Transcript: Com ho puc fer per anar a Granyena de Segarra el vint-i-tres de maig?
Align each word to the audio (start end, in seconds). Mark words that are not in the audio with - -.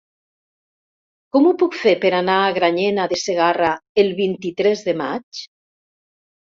Com 1.37 1.49
ho 1.49 1.51
puc 1.63 1.77
fer 1.81 1.93
per 2.07 2.11
anar 2.21 2.39
a 2.47 2.57
Granyena 2.57 3.07
de 3.15 3.21
Segarra 3.27 3.71
el 4.07 4.13
vint-i-tres 4.25 4.87
de 4.91 5.01
maig? 5.05 5.47